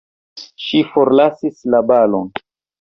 [0.67, 2.37] Ŝi forlasis la balon!